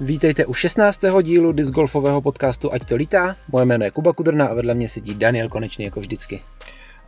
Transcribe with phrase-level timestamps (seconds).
[0.00, 1.00] Vítejte u 16.
[1.22, 3.36] dílu discgolfového podcastu Ať to lítá.
[3.48, 6.40] Moje jméno je Kuba Kudrna a vedle mě sedí Daniel Konečný jako vždycky.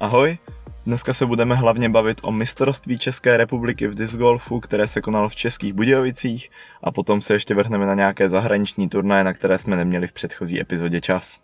[0.01, 0.39] Ahoj,
[0.85, 5.37] dneska se budeme hlavně bavit o mistrovství České republiky v discgolfu, které se konalo v
[5.37, 6.51] Českých Budějovicích
[6.83, 10.61] a potom se ještě vrhneme na nějaké zahraniční turnaje, na které jsme neměli v předchozí
[10.61, 11.41] epizodě čas.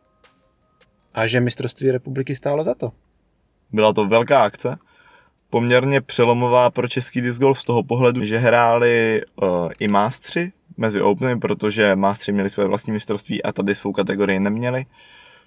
[1.14, 2.92] A že mistrovství republiky stálo za to?
[3.72, 4.78] Byla to velká akce,
[5.50, 9.48] poměrně přelomová pro český disc golf z toho pohledu, že hráli uh,
[9.80, 14.86] i mástři mezi Openy, protože mástři měli své vlastní mistrovství a tady svou kategorii neměli.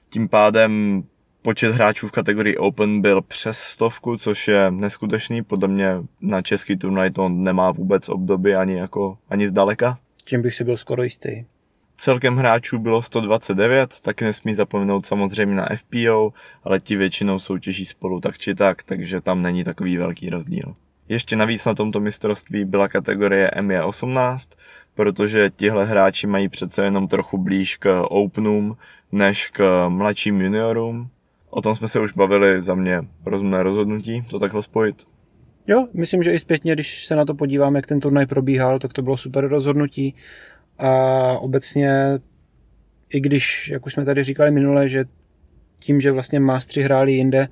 [0.09, 1.03] Tím pádem
[1.41, 5.43] počet hráčů v kategorii Open byl přes stovku, což je neskutečný.
[5.43, 9.97] Podle mě na český turnaj to nemá vůbec obdoby ani, jako, ani zdaleka.
[10.25, 11.45] Čím bych si byl skoro jistý.
[11.97, 16.33] Celkem hráčů bylo 129, taky nesmí zapomenout samozřejmě na FPO,
[16.63, 20.75] ale ti většinou soutěží spolu tak či tak, takže tam není takový velký rozdíl.
[21.09, 24.57] Ještě navíc na tomto mistrovství byla kategorie ME18,
[24.97, 28.77] protože tihle hráči mají přece jenom trochu blíž k Openům
[29.11, 31.09] než k mladším juniorům.
[31.49, 34.95] O tom jsme se už bavili za mě rozumné rozhodnutí, to takhle spojit.
[35.67, 38.93] Jo, myslím, že i zpětně, když se na to podíváme, jak ten turnaj probíhal, tak
[38.93, 40.15] to bylo super rozhodnutí.
[40.77, 40.91] A
[41.39, 41.91] obecně,
[43.13, 45.05] i když, jak už jsme tady říkali minule, že
[45.79, 47.47] tím, že vlastně mástři hráli jinde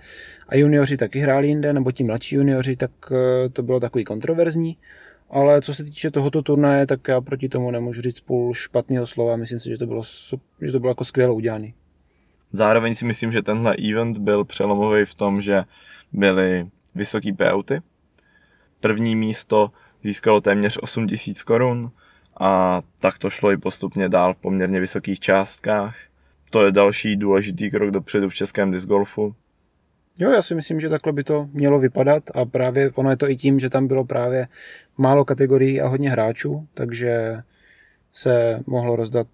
[0.50, 4.78] a junioři taky hráli jinde, nebo ti mladší junioři, tak eh, to bylo takový kontroverzní.
[5.30, 9.36] Ale co se týče tohoto turnaje, tak já proti tomu nemůžu říct půl špatného slova.
[9.36, 10.04] Myslím si, že to bylo,
[10.62, 11.72] že to bylo jako skvěle udělané.
[12.52, 15.64] Zároveň si myslím, že tenhle event byl přelomový v tom, že
[16.12, 17.82] byly vysoký payouty.
[18.80, 19.72] První místo
[20.04, 21.82] získalo téměř 8000 korun
[22.40, 25.98] a tak to šlo i postupně dál v poměrně vysokých částkách.
[26.50, 29.36] To je další důležitý krok dopředu v českém discgolfu.
[30.20, 33.30] Jo, já si myslím, že takhle by to mělo vypadat a právě ono je to
[33.30, 34.48] i tím, že tam bylo právě
[34.98, 37.38] málo kategorií a hodně hráčů, takže
[38.14, 39.28] se mohlo rozdat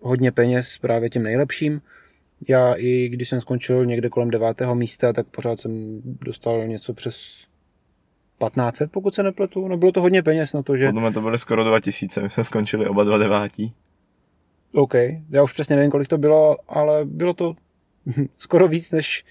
[0.00, 1.80] hodně peněz právě těm nejlepším.
[2.48, 7.46] Já i když jsem skončil někde kolem devátého místa, tak pořád jsem dostal něco přes
[8.38, 9.68] 1500, pokud se nepletu.
[9.68, 10.86] No bylo to hodně peněz na to, že...
[10.86, 13.72] Podle mě to byly skoro 2000, my jsme skončili oba dva devátí.
[14.72, 14.94] OK,
[15.30, 17.54] já už přesně nevím, kolik to bylo, ale bylo to
[18.36, 19.24] skoro víc, než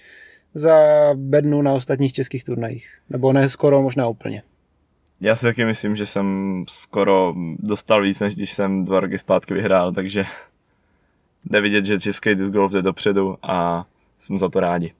[0.56, 0.74] za
[1.14, 2.98] bednu na ostatních českých turnajích.
[3.10, 4.42] Nebo ne skoro, možná úplně.
[5.20, 9.54] Já si taky myslím, že jsem skoro dostal víc, než když jsem dva roky zpátky
[9.54, 10.24] vyhrál, takže
[11.44, 13.86] jde vidět, že český disc golf jde dopředu a
[14.18, 14.92] jsme za to rádi.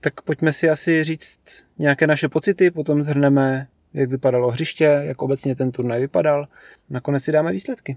[0.00, 1.40] Tak pojďme si asi říct
[1.78, 6.48] nějaké naše pocity, potom zhrneme, jak vypadalo hřiště, jak obecně ten turnaj vypadal.
[6.90, 7.96] Nakonec si dáme výsledky.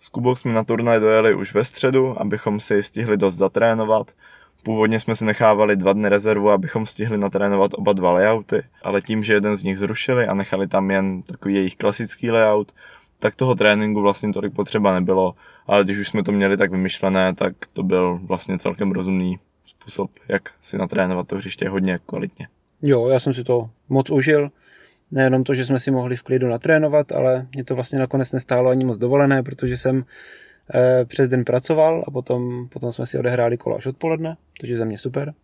[0.00, 4.12] S Kubou jsme na turnaj dojeli už ve středu, abychom si stihli dost zatrénovat.
[4.62, 9.22] Původně jsme si nechávali dva dny rezervu, abychom stihli natrénovat oba dva layouty, ale tím,
[9.22, 12.72] že jeden z nich zrušili a nechali tam jen takový jejich klasický layout,
[13.18, 15.34] tak toho tréninku vlastně tolik potřeba nebylo,
[15.66, 20.10] ale když už jsme to měli tak vymyšlené, tak to byl vlastně celkem rozumný způsob,
[20.28, 22.48] jak si natrénovat to hřiště hodně kvalitně.
[22.82, 24.50] Jo, já jsem si to moc užil.
[25.10, 28.70] Nejenom to, že jsme si mohli v klidu natrénovat, ale mě to vlastně nakonec nestálo
[28.70, 30.04] ani moc dovolené, protože jsem
[31.04, 34.84] přes den pracoval a potom, potom jsme si odehráli kolo až odpoledne, což je za
[34.84, 35.34] mě super.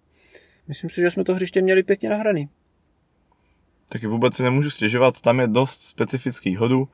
[0.68, 2.48] Myslím si, že jsme to hřiště měli pěkně nahraný.
[3.88, 6.88] Taky vůbec si nemůžu stěžovat, tam je dost specifických hodů,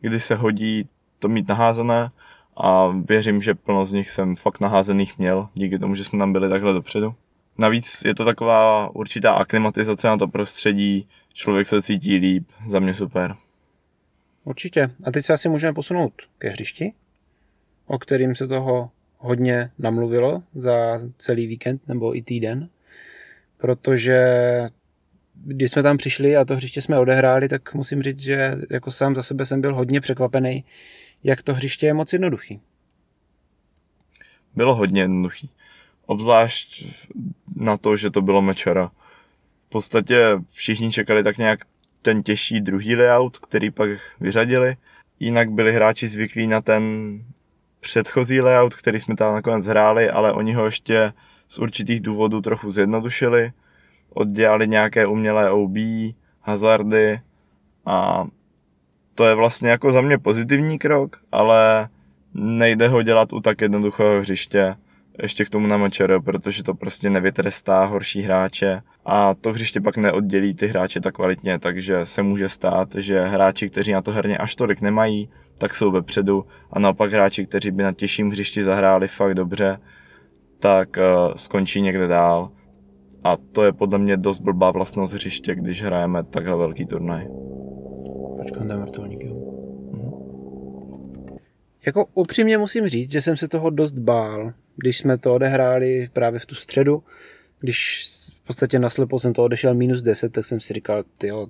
[0.00, 0.88] kdy se hodí
[1.18, 2.10] to mít naházené
[2.56, 6.32] a věřím, že plno z nich jsem fakt naházených měl, díky tomu, že jsme tam
[6.32, 7.14] byli takhle dopředu.
[7.58, 12.94] Navíc je to taková určitá aklimatizace na to prostředí, člověk se cítí líp, za mě
[12.94, 13.36] super.
[14.44, 14.90] Určitě.
[15.04, 16.92] A teď se asi můžeme posunout ke hřišti,
[17.86, 22.68] o kterým se toho hodně namluvilo za celý víkend nebo i týden,
[23.56, 24.20] protože
[25.34, 29.14] když jsme tam přišli a to hřiště jsme odehráli, tak musím říct, že jako sám
[29.14, 30.64] za sebe jsem byl hodně překvapený,
[31.24, 32.60] jak to hřiště je moc jednoduchý.
[34.54, 35.50] Bylo hodně jednoduchý.
[36.06, 36.86] Obzvlášť
[37.56, 38.90] na to, že to bylo mečera.
[39.66, 41.60] V podstatě všichni čekali tak nějak
[42.02, 43.90] ten těžší druhý layout, který pak
[44.20, 44.76] vyřadili.
[45.20, 46.82] Jinak byli hráči zvyklí na ten
[47.86, 51.12] předchozí layout, který jsme tam nakonec hráli, ale oni ho ještě
[51.48, 53.52] z určitých důvodů trochu zjednodušili.
[54.10, 55.76] Oddělali nějaké umělé OB,
[56.40, 57.20] hazardy
[57.86, 58.26] a
[59.14, 61.88] to je vlastně jako za mě pozitivní krok, ale
[62.34, 64.76] nejde ho dělat u tak jednoduchého hřiště,
[65.22, 69.96] ještě k tomu na mečer, protože to prostě nevytrestá horší hráče a to hřiště pak
[69.96, 74.38] neoddělí ty hráče tak kvalitně, takže se může stát, že hráči, kteří na to herně
[74.38, 79.08] až tolik nemají, tak jsou vepředu a naopak hráči, kteří by na těžším hřišti zahráli
[79.08, 79.78] fakt dobře,
[80.58, 82.50] tak uh, skončí někde dál.
[83.24, 87.26] A to je podle mě dost blbá vlastnost hřiště, když hrajeme takhle velký turnaj.
[88.36, 89.56] Počkám, dám vrtulník, jo.
[91.86, 96.40] Jako upřímně musím říct, že jsem se toho dost bál, když jsme to odehráli právě
[96.40, 97.02] v tu středu,
[97.60, 98.04] když
[98.42, 101.46] v podstatě naslepo jsem to odešel minus 10, tak jsem si říkal, tyjo,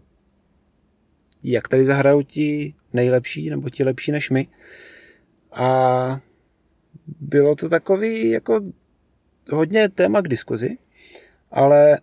[1.52, 4.48] jak tady zahrajou ti nejlepší, nebo ti lepší než my.
[5.52, 6.20] A
[7.20, 8.60] bylo to takový jako
[9.50, 10.78] hodně téma k diskuzi,
[11.50, 12.00] ale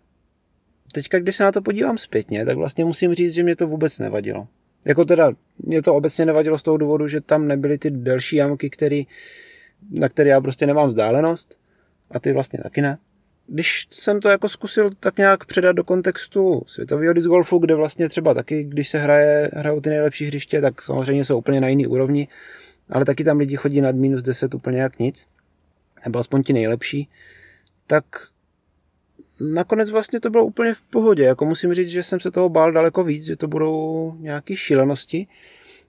[0.93, 3.99] teďka, když se na to podívám zpětně, tak vlastně musím říct, že mě to vůbec
[3.99, 4.47] nevadilo.
[4.85, 8.69] Jako teda, mě to obecně nevadilo z toho důvodu, že tam nebyly ty delší jamky,
[8.69, 9.07] který,
[9.91, 11.59] na které já prostě nemám vzdálenost
[12.11, 12.97] a ty vlastně taky ne.
[13.47, 18.09] Když jsem to jako zkusil tak nějak předat do kontextu světového disc golfu, kde vlastně
[18.09, 21.87] třeba taky, když se hraje, hrajou ty nejlepší hřiště, tak samozřejmě jsou úplně na jiný
[21.87, 22.27] úrovni,
[22.89, 25.27] ale taky tam lidi chodí nad minus 10 úplně jak nic,
[26.05, 27.09] nebo aspoň ti nejlepší,
[27.87, 28.05] tak
[29.39, 31.23] nakonec vlastně to bylo úplně v pohodě.
[31.23, 35.27] Jako musím říct, že jsem se toho bál daleko víc, že to budou nějaké šílenosti,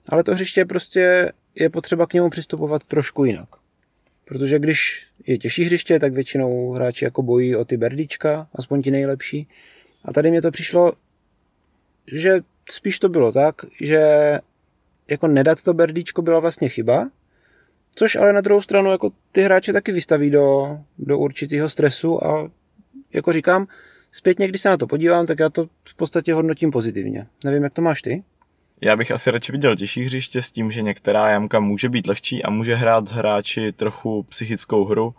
[0.09, 3.49] ale to hřiště prostě je potřeba k němu přistupovat trošku jinak.
[4.25, 8.91] Protože když je těžší hřiště, tak většinou hráči jako bojí o ty berdička, aspoň ti
[8.91, 9.47] nejlepší.
[10.05, 10.93] A tady mě to přišlo,
[12.07, 12.39] že
[12.69, 13.99] spíš to bylo tak, že
[15.07, 17.09] jako nedat to berdičko byla vlastně chyba,
[17.95, 22.51] což ale na druhou stranu jako ty hráče taky vystaví do, do určitého stresu a
[23.13, 23.67] jako říkám,
[24.11, 27.27] zpětně, když se na to podívám, tak já to v podstatě hodnotím pozitivně.
[27.43, 28.23] Nevím, jak to máš ty?
[28.81, 32.43] Já bych asi radši viděl těžší hřiště s tím, že některá jamka může být lehčí
[32.43, 35.15] a může hrát s hráči trochu psychickou hru,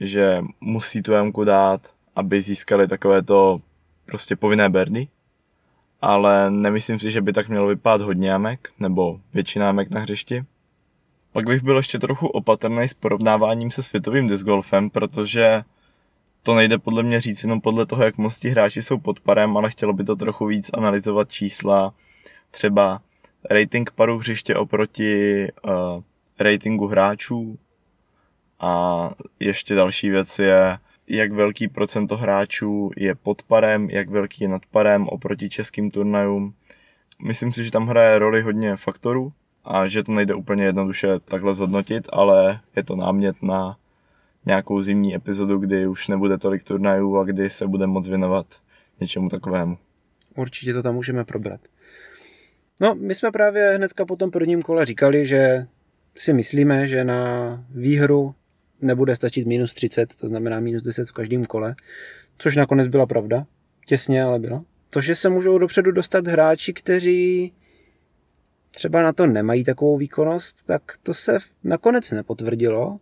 [0.00, 3.60] že musí tu jamku dát, aby získali takovéto
[4.06, 5.08] prostě povinné berdy.
[6.00, 10.44] Ale nemyslím si, že by tak mělo vypadat hodně jamek, nebo většina jamek na hřišti.
[11.32, 15.62] Pak bych byl ještě trochu opatrný s porovnáváním se světovým discgolfem, protože
[16.42, 19.56] to nejde podle mě říct jenom podle toho, jak moc ti hráči jsou pod parem,
[19.56, 21.94] ale chtělo by to trochu víc analyzovat čísla,
[22.50, 23.00] třeba
[23.50, 25.72] rating paru hřiště oproti uh,
[26.40, 27.58] ratingu hráčů
[28.60, 29.10] a
[29.40, 34.66] ještě další věc je, jak velký procento hráčů je pod parem, jak velký je nad
[34.66, 36.54] parem oproti českým turnajům.
[37.22, 39.32] Myslím si, že tam hraje roli hodně faktorů
[39.64, 43.76] a že to nejde úplně jednoduše takhle zhodnotit, ale je to námět na
[44.46, 48.46] nějakou zimní epizodu, kdy už nebude tolik turnajů a kdy se bude moc věnovat
[49.00, 49.78] něčemu takovému.
[50.36, 51.60] Určitě to tam můžeme probrat.
[52.80, 55.66] No, my jsme právě hnedka po tom prvním kole říkali, že
[56.16, 58.34] si myslíme, že na výhru
[58.80, 61.74] nebude stačit minus 30, to znamená minus 10 v každém kole,
[62.38, 63.46] což nakonec byla pravda.
[63.86, 64.64] Těsně, ale bylo.
[64.90, 67.52] To, že se můžou dopředu dostat hráči, kteří
[68.70, 73.00] třeba na to nemají takovou výkonnost, tak to se nakonec nepotvrdilo.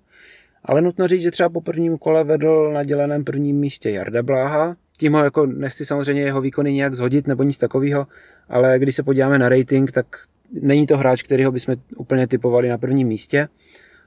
[0.65, 4.77] Ale nutno říct, že třeba po prvním kole vedl na děleném prvním místě Jarda Bláha.
[4.99, 8.07] Tím ho jako nechci samozřejmě jeho výkony nějak zhodit nebo nic takového,
[8.49, 10.07] ale když se podíváme na rating, tak
[10.53, 13.49] není to hráč, kterýho bychom úplně typovali na prvním místě.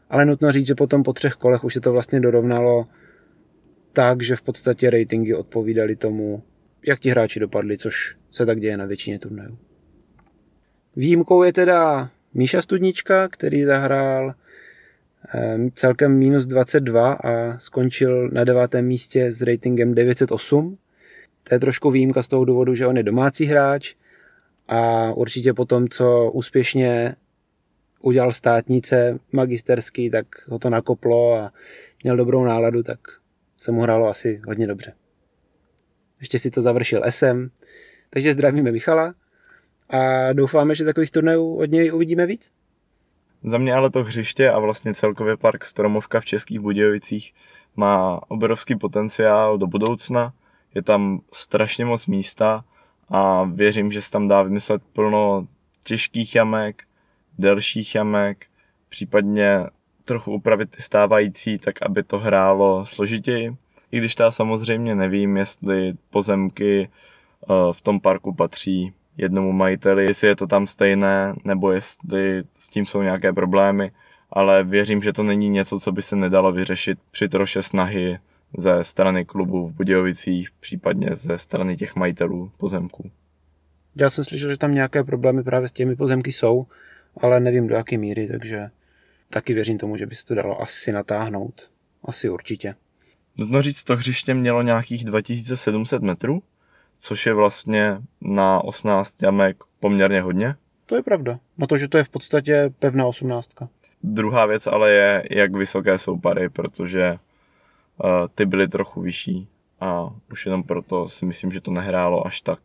[0.09, 2.87] Ale nutno říct, že potom po třech kolech už se to vlastně dorovnalo
[3.93, 6.43] tak, že v podstatě ratingy odpovídaly tomu,
[6.87, 9.57] jak ti hráči dopadli, což se tak děje na většině turnajů.
[10.95, 14.33] Výjimkou je teda Míša Studnička, který zahrál
[15.33, 20.77] Ehm, celkem minus 22 a skončil na devátém místě s ratingem 908.
[21.43, 23.95] To je trošku výjimka z toho důvodu, že on je domácí hráč
[24.69, 27.15] a určitě po tom, co úspěšně
[28.01, 31.51] udělal státnice magisterský, tak ho to nakoplo a
[32.03, 32.99] měl dobrou náladu, tak
[33.57, 34.93] se mu hrálo asi hodně dobře.
[36.19, 37.49] Ještě si to završil SM,
[38.09, 39.13] takže zdravíme Michala
[39.89, 42.51] a doufáme, že takových turnajů od něj uvidíme víc.
[43.43, 47.33] Za mě ale to hřiště a vlastně celkově park Stromovka v Českých Budějovicích
[47.75, 50.33] má obrovský potenciál do budoucna.
[50.75, 52.65] Je tam strašně moc místa
[53.09, 55.47] a věřím, že se tam dá vymyslet plno
[55.85, 56.83] těžkých jamek,
[57.37, 58.45] delších jamek,
[58.89, 59.65] případně
[60.05, 63.55] trochu upravit ty stávající, tak aby to hrálo složitěji.
[63.91, 70.27] I když já samozřejmě nevím, jestli pozemky eh, v tom parku patří jednomu majiteli, jestli
[70.27, 73.91] je to tam stejné, nebo jestli s tím jsou nějaké problémy,
[74.31, 78.19] ale věřím, že to není něco, co by se nedalo vyřešit při troše snahy
[78.57, 83.11] ze strany klubu v Budějovicích, případně ze strany těch majitelů pozemků.
[83.95, 86.65] Já jsem slyšel, že tam nějaké problémy právě s těmi pozemky jsou,
[87.21, 88.69] ale nevím do jaké míry, takže
[89.29, 91.69] taky věřím tomu, že by se to dalo asi natáhnout.
[92.03, 92.75] Asi určitě.
[93.37, 96.43] Nutno říct, to hřiště mělo nějakých 2700 metrů,
[96.99, 100.55] což je vlastně na 18 jamek poměrně hodně.
[100.85, 101.39] To je pravda.
[101.57, 103.69] Na to, že to je v podstatě pevná osmnáctka.
[104.03, 107.17] Druhá věc ale je, jak vysoké jsou pary, protože
[108.35, 109.47] ty byly trochu vyšší
[109.79, 112.59] a už jenom proto si myslím, že to nehrálo až tak,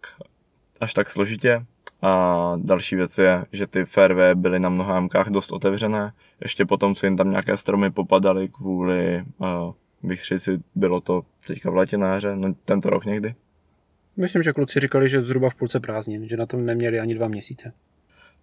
[0.81, 1.67] až tak složitě.
[2.03, 6.13] A další věc je, že ty fairway byly na mnoha jamkách dost otevřené.
[6.43, 9.49] Ještě potom se jim tam nějaké stromy popadaly kvůli uh,
[10.03, 10.61] vychřici.
[10.75, 13.35] Bylo to teďka v létě na jaře, no tento rok někdy.
[14.17, 17.29] Myslím, že kluci říkali, že zhruba v půlce prázdnin, že na tom neměli ani dva
[17.29, 17.73] měsíce.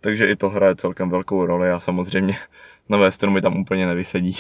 [0.01, 2.35] Takže i to hraje celkem velkou roli a samozřejmě
[2.89, 4.35] nové stromy tam úplně nevysedí.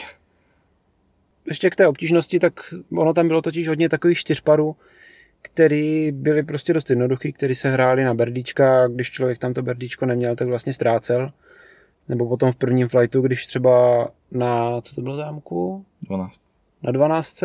[1.47, 4.75] Ještě k té obtížnosti, tak ono tam bylo totiž hodně takových čtyřparů,
[5.41, 9.61] který byly prostě dost jednoduchý, který se hráli na berdíčka a když člověk tam to
[9.61, 11.29] berdíčko neměl, tak vlastně ztrácel.
[12.09, 15.85] Nebo potom v prvním flightu, když třeba na, co to bylo zámku?
[16.01, 16.41] 12.
[16.83, 17.43] Na 12.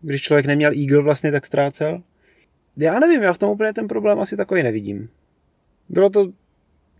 [0.00, 2.02] Když člověk neměl eagle vlastně, tak ztrácel.
[2.76, 5.08] Já nevím, já v tom úplně ten problém asi takový nevidím.
[5.88, 6.28] Bylo to,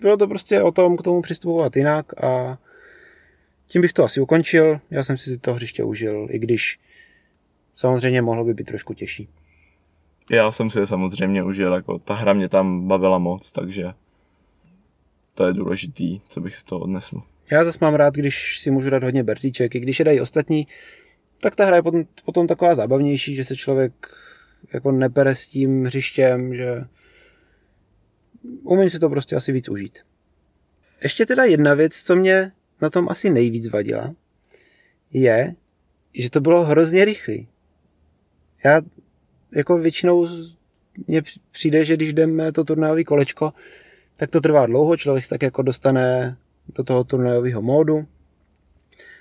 [0.00, 2.58] bylo to prostě o tom k tomu přistupovat jinak a
[3.68, 4.80] tím bych to asi ukončil.
[4.90, 6.80] Já jsem si to hřiště užil, i když
[7.74, 9.28] samozřejmě mohlo by být trošku těžší.
[10.30, 13.84] Já jsem si je samozřejmě užil, jako ta hra mě tam bavila moc, takže
[15.34, 17.22] to je důležitý, co bych si to odnesl.
[17.52, 20.66] Já zase mám rád, když si můžu dát hodně bertíček, i když je dají ostatní,
[21.40, 23.92] tak ta hra je potom, potom taková zábavnější, že se člověk
[24.72, 26.84] jako nepere s tím hřištěm, že
[28.62, 29.98] umím si to prostě asi víc užít.
[31.02, 34.14] Ještě teda jedna věc, co mě na tom asi nejvíc vadila,
[35.12, 35.54] je,
[36.14, 37.48] že to bylo hrozně rychlý.
[38.64, 38.80] Já
[39.54, 40.28] jako většinou
[41.06, 43.52] mně přijde, že když jdeme to turnajové kolečko,
[44.16, 46.36] tak to trvá dlouho, člověk se tak jako dostane
[46.74, 48.06] do toho turnajového módu,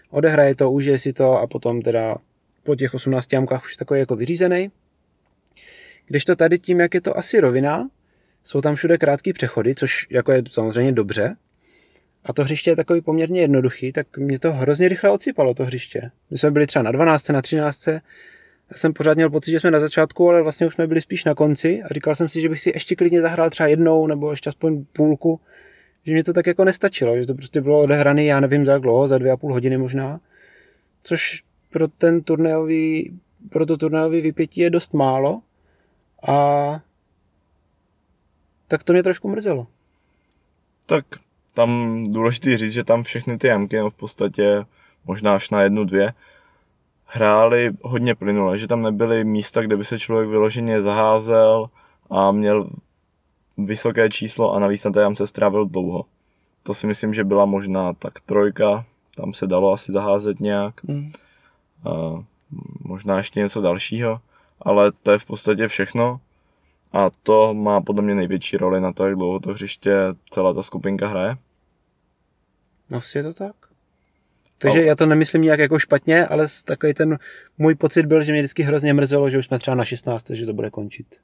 [0.09, 2.15] odehraje to, užije si to a potom teda
[2.63, 4.71] po těch 18 jamkách už takový jako vyřízený.
[6.05, 7.89] Když to tady tím, jak je to asi rovina,
[8.43, 11.35] jsou tam všude krátké přechody, což jako je samozřejmě dobře,
[12.27, 16.11] a to hřiště je takový poměrně jednoduchý, tak mě to hrozně rychle odsypalo, to hřiště.
[16.31, 19.71] My jsme byli třeba na 12, na 13, já jsem pořád měl pocit, že jsme
[19.71, 21.83] na začátku, ale vlastně už jsme byli spíš na konci.
[21.83, 24.85] A říkal jsem si, že bych si ještě klidně zahrál třeba jednou nebo ještě aspoň
[24.93, 25.39] půlku,
[26.05, 29.07] že mě to tak jako nestačilo, že to prostě bylo odehrané, já nevím za dlouho,
[29.07, 30.19] za dvě a půl hodiny možná,
[31.03, 33.19] což pro ten turnajový,
[33.49, 35.41] pro to turnajový vypětí je dost málo.
[36.27, 36.79] A
[38.67, 39.67] tak to mě trošku mrzelo.
[40.85, 41.05] Tak
[41.57, 44.65] tam důležité říct, že tam všechny ty jamky, no v podstatě
[45.05, 46.13] možná až na jednu, dvě,
[47.05, 51.69] hráli hodně plynule, že tam nebyly místa, kde by se člověk vyloženě zaházel
[52.09, 52.69] a měl
[53.57, 56.05] vysoké číslo a navíc na té jamce strávil dlouho.
[56.63, 58.85] To si myslím, že byla možná tak trojka,
[59.15, 60.83] tam se dalo asi zaházet nějak.
[60.83, 61.11] Mm.
[61.85, 62.23] A
[62.81, 64.19] možná ještě něco dalšího,
[64.61, 66.19] ale to je v podstatě všechno.
[66.93, 69.97] A to má podle mě největší roli na to, jak dlouho to hřiště
[70.29, 71.37] celá ta skupinka hraje.
[72.91, 73.55] Asi je to tak.
[74.57, 77.19] Takže já to nemyslím nějak jako špatně, ale takový ten
[77.57, 80.45] můj pocit byl, že mě vždycky hrozně mrzelo, že už jsme třeba na 16, že
[80.45, 81.15] to bude končit.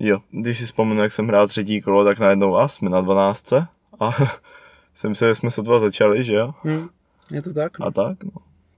[0.00, 3.52] Jo, když si vzpomenu, jak jsem hrál třetí kolo, tak najednou a jsme na 12
[3.52, 3.62] a
[4.94, 6.54] jsem se, že jsme sotva začali, že jo?
[6.62, 6.88] Hmm,
[7.30, 7.78] je to tak.
[7.78, 7.86] No.
[7.86, 8.30] A tak, no.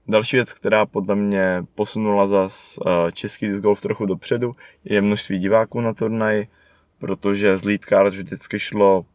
[0.07, 5.39] Další věc, která podle mě posunula zas uh, český disc golf trochu dopředu, je množství
[5.39, 6.47] diváků na turnaj,
[6.99, 9.05] protože z lead card vždycky šlo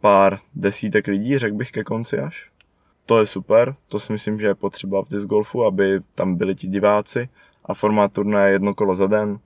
[0.00, 2.50] pár desítek lidí, řekl bych ke konci až
[3.08, 6.54] to je super, to si myslím, že je potřeba v disc golfu, aby tam byli
[6.54, 7.28] ti diváci
[7.64, 9.38] a formát turnaje jedno kolo za den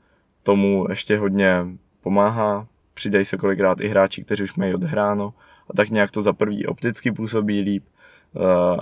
[0.43, 1.67] tomu ještě hodně
[2.01, 2.67] pomáhá.
[2.95, 5.35] Přidají se kolikrát i hráči, kteří už mají odehráno
[5.71, 7.85] a tak nějak to za prvý opticky působí líp
[8.37, 8.41] eh,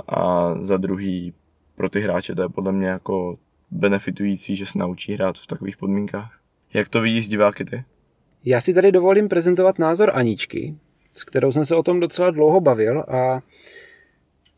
[0.08, 1.34] a za druhý
[1.76, 3.38] pro ty hráče to je podle mě jako
[3.70, 6.40] benefitující, že se naučí hrát v takových podmínkách.
[6.72, 7.84] Jak to vidíš diváky ty?
[8.44, 10.74] Já si tady dovolím prezentovat názor Aničky,
[11.12, 13.40] s kterou jsem se o tom docela dlouho bavil a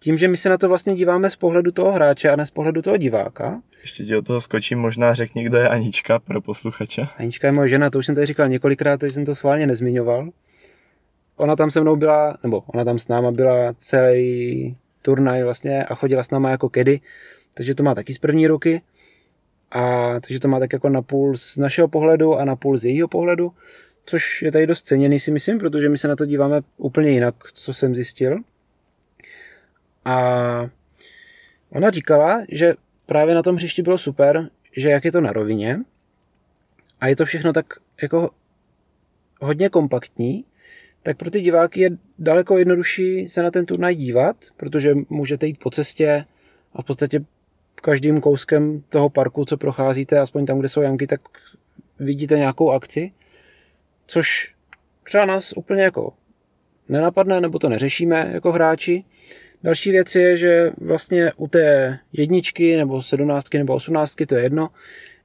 [0.00, 2.50] tím, že my se na to vlastně díváme z pohledu toho hráče a ne z
[2.50, 3.62] pohledu toho diváka.
[3.82, 7.06] Ještě ti o toho skočím, možná řekni, kdo je Anička pro posluchače.
[7.18, 10.28] Anička je moje žena, to už jsem tady říkal několikrát, takže jsem to schválně nezmiňoval.
[11.37, 15.94] Ona tam se mnou byla, nebo ona tam s náma byla celý turnaj vlastně a
[15.94, 17.00] chodila s náma jako kedy,
[17.54, 18.82] takže to má taky z první ruky.
[19.71, 22.85] A takže to má tak jako na půl z našeho pohledu a na půl z
[22.85, 23.52] jejího pohledu,
[24.04, 27.35] což je tady dost ceněný si myslím, protože my se na to díváme úplně jinak,
[27.52, 28.38] co jsem zjistil.
[30.04, 30.71] A
[31.71, 32.75] ona říkala, že
[33.06, 35.80] právě na tom hřišti bylo super, že jak je to na rovině
[37.00, 37.66] a je to všechno tak
[38.02, 38.30] jako
[39.40, 40.44] hodně kompaktní,
[41.02, 45.59] tak pro ty diváky je daleko jednodušší se na ten turnaj dívat, protože můžete jít
[45.59, 46.25] po cestě
[46.73, 47.25] a v podstatě
[47.75, 51.21] každým kouskem toho parku, co procházíte, aspoň tam, kde jsou jamky, tak
[51.99, 53.12] vidíte nějakou akci,
[54.06, 54.54] což
[55.04, 56.12] třeba nás úplně jako
[56.88, 59.04] nenapadne, nebo to neřešíme jako hráči,
[59.64, 64.68] Další věc je, že vlastně u té jedničky nebo sedmnáctky nebo osmnáctky, to je jedno,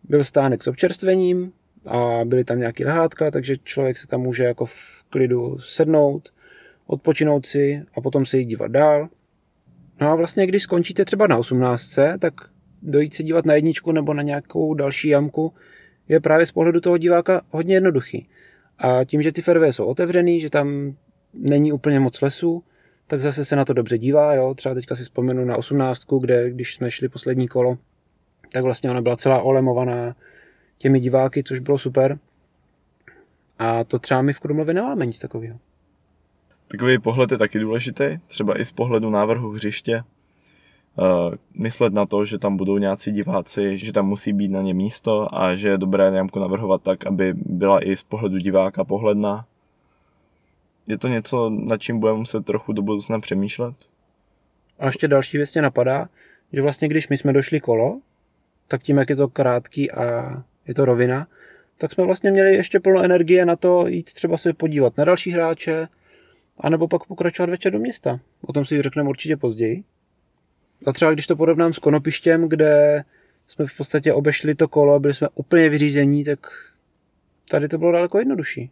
[0.03, 1.51] byl stánek s občerstvením,
[1.86, 6.34] a byly tam nějaký lehátka, takže člověk se tam může jako v klidu sednout,
[6.88, 9.10] odpočinout si a potom se jít dívat dál.
[10.01, 12.34] No a vlastně, když skončíte třeba na 18, tak
[12.81, 15.53] dojít se dívat na jedničku nebo na nějakou další jamku
[16.07, 18.29] je právě z pohledu toho diváka hodně jednoduchý.
[18.79, 20.96] A tím, že ty fairway jsou otevřený, že tam
[21.34, 22.63] není úplně moc lesů,
[23.07, 24.34] tak zase se na to dobře dívá.
[24.34, 24.53] Jo?
[24.53, 27.77] Třeba teďka si vzpomenu na 18, kde když jsme šli poslední kolo,
[28.51, 30.15] tak vlastně ona byla celá olemovaná
[30.77, 32.19] těmi diváky, což bylo super.
[33.60, 35.60] A to třeba my v Krumlově nemáme nic takového.
[36.67, 40.03] Takový pohled je taky důležitý, třeba i z pohledu návrhu hřiště.
[41.00, 44.74] Uh, myslet na to, že tam budou nějací diváci, že tam musí být na ně
[44.74, 49.46] místo a že je dobré jamku navrhovat tak, aby byla i z pohledu diváka pohledná.
[50.88, 53.75] Je to něco, nad čím budeme muset trochu do budoucna přemýšlet?
[54.80, 56.08] A ještě další věc mě napadá,
[56.54, 58.00] že vlastně když my jsme došli kolo,
[58.68, 60.38] tak tím, jak je to krátký a
[60.68, 61.27] je to rovina,
[61.77, 65.32] tak jsme vlastně měli ještě plno energie na to jít třeba se podívat na další
[65.32, 65.88] hráče,
[66.60, 68.20] anebo pak pokračovat večer do města.
[68.42, 69.84] O tom si řekneme určitě později.
[70.86, 73.03] A třeba když to porovnám s Konopištěm, kde
[73.48, 76.39] jsme v podstatě obešli to kolo a byli jsme úplně vyřízení, tak
[77.50, 78.72] tady to bylo daleko jednodušší.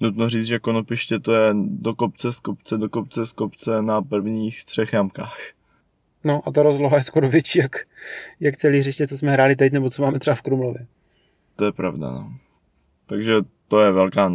[0.00, 4.02] Nutno říct, že Konopiště to je do kopce, z kopce, do kopce, z kopce na
[4.02, 5.38] prvních třech jamkách.
[6.24, 7.76] No a ta rozloha je skoro větší, jak,
[8.40, 10.86] jak celý hřiště, co jsme hráli teď, nebo co máme třeba v Krumlově.
[11.56, 12.32] To je pravda, no.
[13.06, 13.34] Takže
[13.68, 14.32] to je velká,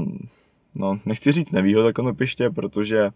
[0.75, 3.09] no, nechci říct nevýhoda konopiště, protože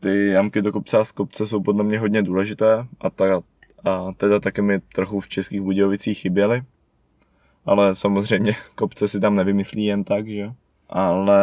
[0.00, 3.42] ty jamky do kopce a z kopce jsou podle mě hodně důležité a, ta,
[3.84, 6.62] a teda také mi trochu v českých Budějovicích chyběly.
[7.66, 10.50] Ale samozřejmě kopce si tam nevymyslí jen tak, že?
[10.88, 11.40] Ale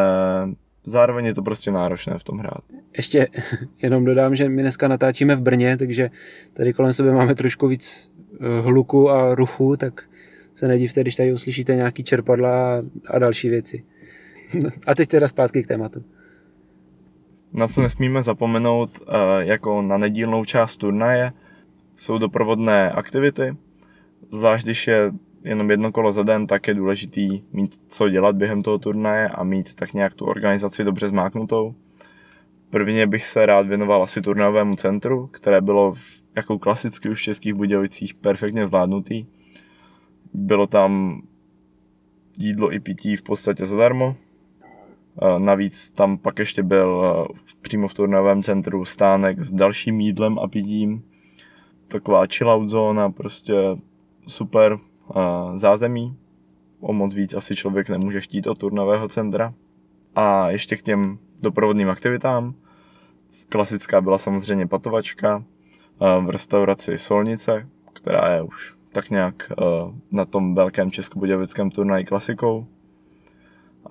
[0.83, 2.61] zároveň je to prostě náročné v tom hrát.
[2.97, 3.27] Ještě
[3.81, 6.09] jenom dodám, že my dneska natáčíme v Brně, takže
[6.53, 10.03] tady kolem sebe máme trošku víc eh, hluku a ruchu, tak
[10.55, 13.83] se nedivte, když tady uslyšíte nějaký čerpadla a další věci.
[14.87, 16.03] A teď teda zpátky k tématu.
[17.57, 21.33] Na co nesmíme zapomenout eh, jako na nedílnou část turnaje,
[21.95, 23.57] jsou doprovodné aktivity.
[24.31, 25.11] Zvlášť když je
[25.43, 29.43] jenom jedno kolo za den, tak je důležitý mít co dělat během toho turnaje a
[29.43, 31.75] mít tak nějak tu organizaci dobře zmáknutou.
[32.69, 35.93] Prvně bych se rád věnoval asi turnajovému centru, které bylo
[36.35, 39.25] jako klasicky už v Českých Budějovicích perfektně zvládnutý.
[40.33, 41.21] Bylo tam
[42.39, 44.15] jídlo i pití v podstatě zadarmo.
[45.37, 47.27] Navíc tam pak ještě byl
[47.61, 51.03] přímo v turnajovém centru stánek s dalším jídlem a pitím.
[51.87, 53.53] Taková chillout zóna, prostě
[54.27, 54.77] super
[55.55, 56.17] zázemí.
[56.79, 59.53] O moc víc asi člověk nemůže chtít od turnavého centra.
[60.15, 62.55] A ještě k těm doprovodným aktivitám.
[63.49, 65.43] Klasická byla samozřejmě patovačka
[65.99, 69.51] v restauraci Solnice, která je už tak nějak
[70.13, 72.67] na tom velkém českobudějovickém turnaji klasikou.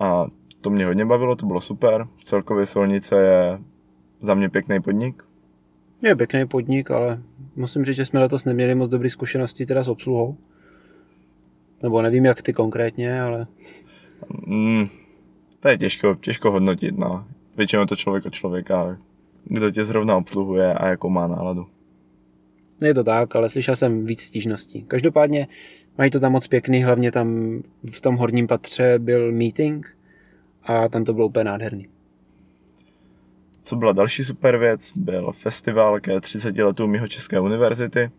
[0.01, 0.27] A
[0.65, 2.07] to mě hodně bavilo, to bylo super.
[2.25, 3.59] Celkově Solnice je
[4.21, 5.23] za mě pěkný podnik.
[6.03, 7.23] Je pěkný podnik, ale
[7.57, 10.37] musím říct, že jsme letos neměli moc dobré zkušenosti teda s obsluhou.
[11.83, 13.47] Nebo nevím, jak ty konkrétně, ale...
[14.47, 14.89] Mm,
[15.61, 17.25] to je těžko, těžko hodnotit, no.
[17.57, 18.99] Většinou to člověk od člověka,
[19.45, 21.67] kdo tě zrovna obsluhuje a jakou má náladu.
[22.83, 24.85] Je to tak, ale slyšel jsem víc stížností.
[24.89, 25.49] Každopádně
[25.99, 29.97] mají to tam moc pěkný, hlavně tam v tom horním patře byl meeting
[30.65, 31.89] a tam to bylo úplně nádherný.
[33.63, 38.11] Co byla další super věc, byl festival ke 30 letům jeho České univerzity,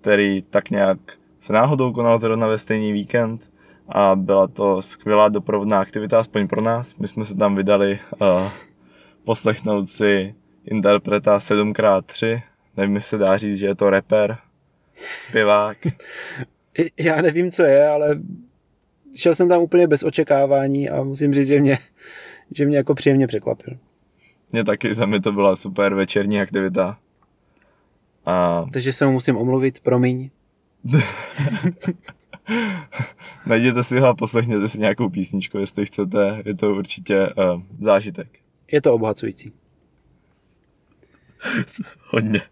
[0.00, 0.98] který tak nějak
[1.40, 3.52] se náhodou konal zrovna ve stejný víkend
[3.88, 6.96] a byla to skvělá doprovodná aktivita, aspoň pro nás.
[6.96, 8.48] My jsme se tam vydali uh,
[9.24, 12.42] poslechnout si interpreta 7x3.
[12.76, 14.38] Nevím, jestli se dá říct, že je to rapper,
[15.28, 15.76] zpěvák.
[16.98, 18.20] Já nevím, co je, ale
[19.16, 21.78] šel jsem tam úplně bez očekávání a musím říct, že mě,
[22.50, 23.78] že mě jako příjemně překvapil.
[24.52, 26.98] Mě taky, za mě to byla super večerní aktivita.
[28.26, 28.66] A...
[28.72, 30.30] Takže se mu musím omluvit, promiň.
[33.46, 36.42] Najděte si ho a poslechněte si nějakou písničku, jestli chcete.
[36.44, 38.28] Je to určitě uh, zážitek.
[38.72, 39.52] Je to obohacující.
[42.00, 42.42] Hodně.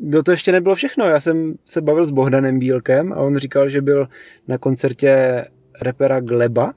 [0.00, 1.04] No to ještě nebylo všechno.
[1.04, 4.08] Já jsem se bavil s Bohdanem Bílkem a on říkal, že byl
[4.48, 5.44] na koncertě
[5.80, 6.74] repera Gleba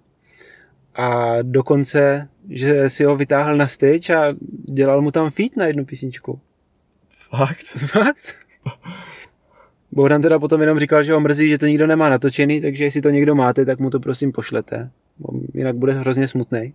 [0.95, 4.36] a dokonce, že si ho vytáhl na stage a
[4.73, 6.39] dělal mu tam feat na jednu písničku.
[7.10, 7.65] Fakt?
[7.65, 8.45] Fakt?
[9.91, 13.01] Bohdan teda potom jenom říkal, že ho mrzí, že to nikdo nemá natočený, takže jestli
[13.01, 14.91] to někdo máte, tak mu to prosím pošlete.
[15.53, 16.73] Jinak bude hrozně smutný.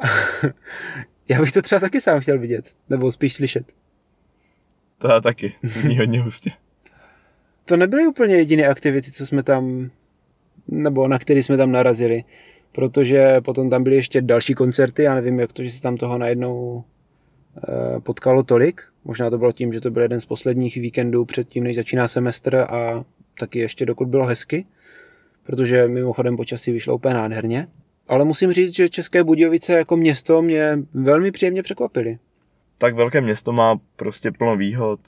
[1.28, 3.72] já bych to třeba taky sám chtěl vidět, nebo spíš slyšet.
[4.98, 6.50] To já taky, zní hodně hustě.
[7.64, 9.90] to nebyly úplně jediné aktivity, co jsme tam
[10.68, 12.24] nebo na který jsme tam narazili,
[12.72, 16.18] protože potom tam byly ještě další koncerty, já nevím, jak to, že se tam toho
[16.18, 16.84] najednou
[17.58, 18.82] eh, potkalo tolik.
[19.04, 22.56] Možná to bylo tím, že to byl jeden z posledních víkendů předtím, než začíná semestr
[22.56, 23.04] a
[23.40, 24.66] taky ještě dokud bylo hezky,
[25.42, 27.68] protože mimochodem počasí vyšlo úplně nádherně.
[28.08, 32.18] Ale musím říct, že České Budějovice jako město mě velmi příjemně překvapily.
[32.78, 35.00] Tak velké město má prostě plno výhod.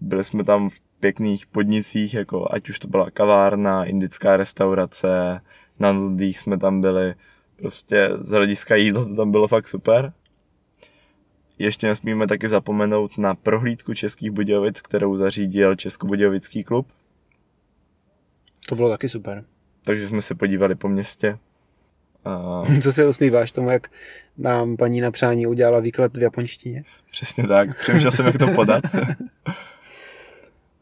[0.00, 5.40] Byli jsme tam v pěkných podnicích, jako ať už to byla kavárna, indická restaurace,
[5.78, 7.14] na nudích jsme tam byli.
[7.56, 10.12] Prostě z hlediska jídla to tam bylo fakt super.
[11.58, 16.88] Ještě nesmíme taky zapomenout na prohlídku Českých Budějovic, kterou zařídil Českobudějovický klub.
[18.68, 19.44] To bylo taky super.
[19.84, 21.38] Takže jsme se podívali po městě.
[22.24, 22.62] A...
[22.82, 23.90] Co se usmíváš tomu, jak
[24.38, 26.84] nám paní na přání udělala výklad v japonštině?
[27.10, 28.84] Přesně tak, přemýšlel jsem, jak to podat.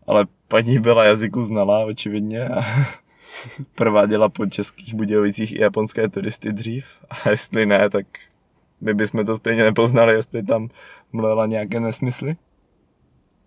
[0.06, 2.48] Ale paní byla jazyku znalá, očividně.
[2.48, 2.64] A
[3.74, 6.86] prováděla po českých Budějovicích i japonské turisty dřív.
[7.10, 8.06] A jestli ne, tak
[8.80, 10.68] my bychom to stejně nepoznali, jestli tam
[11.12, 12.36] mluvila nějaké nesmysly.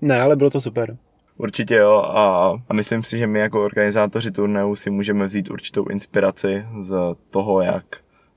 [0.02, 0.98] Ne, ale bylo to super.
[1.38, 5.86] Určitě jo a, a myslím si, že my jako organizátoři turnaje si můžeme vzít určitou
[5.88, 6.98] inspiraci z
[7.30, 7.86] toho, jak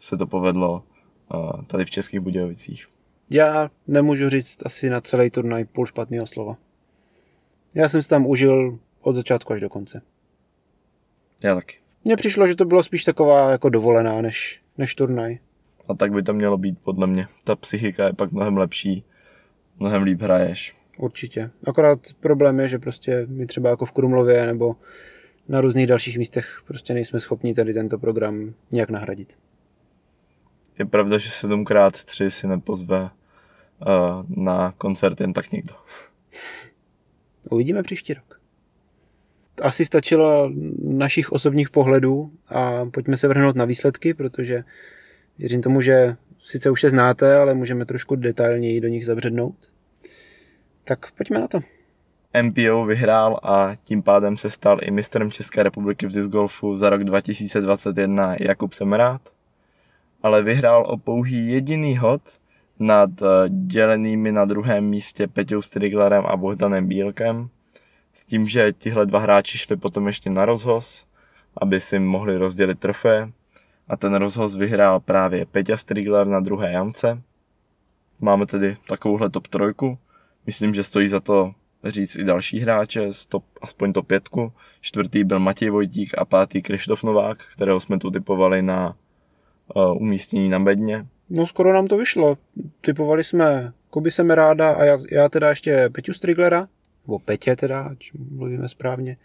[0.00, 0.82] se to povedlo
[1.34, 2.88] uh, tady v Českých Budějovicích.
[3.30, 6.56] Já nemůžu říct asi na celý turnaj půl špatného slova.
[7.74, 10.02] Já jsem si tam užil od začátku až do konce.
[11.42, 11.76] Já taky.
[12.04, 15.38] Mně přišlo, že to bylo spíš taková jako dovolená než, než turnaj.
[15.88, 17.28] A tak by to mělo být podle mě.
[17.44, 19.04] Ta psychika je pak mnohem lepší,
[19.78, 20.76] mnohem líp hraješ.
[20.98, 21.50] Určitě.
[21.66, 24.76] Akorát problém je, že prostě my třeba jako v Krumlově nebo
[25.48, 29.38] na různých dalších místech prostě nejsme schopni tady tento program nějak nahradit.
[30.78, 33.08] Je pravda, že 7x3 si nepozve uh,
[34.44, 35.74] na koncert jen tak někdo.
[37.50, 38.40] Uvidíme příští rok.
[39.62, 40.50] Asi stačilo
[40.82, 44.64] našich osobních pohledů a pojďme se vrhnout na výsledky, protože
[45.38, 49.75] věřím tomu, že sice už je znáte, ale můžeme trošku detailněji do nich zabřednout.
[50.88, 51.60] Tak pojďme na to.
[52.42, 56.90] MPO vyhrál a tím pádem se stal i mistrem České republiky v disc golfu za
[56.90, 59.20] rok 2021 Jakub Semerát,
[60.22, 62.22] ale vyhrál o pouhý jediný hod
[62.78, 67.48] nad eh, dělenými na druhém místě Peťou Striglerem a Bohdanem Bílkem,
[68.12, 71.06] s tím, že tihle dva hráči šli potom ještě na rozhoz,
[71.56, 73.30] aby si mohli rozdělit trofé
[73.88, 77.22] a ten rozhoz vyhrál právě Peťa Strigler na druhé jamce.
[78.20, 79.98] Máme tedy takovouhle top trojku.
[80.46, 81.54] Myslím, že stojí za to
[81.84, 84.52] říct i další hráče, stop, aspoň to pětku.
[84.80, 88.96] Čtvrtý byl Matěj Vojtík a pátý Krištof Novák, kterého jsme tu typovali na
[89.74, 91.06] uh, umístění na bedně.
[91.30, 92.38] No skoro nám to vyšlo.
[92.80, 96.68] Typovali jsme Koby Semeráda a já, já teda ještě Peťu Striglera,
[97.06, 99.16] nebo Petě teda, ať mluvíme správně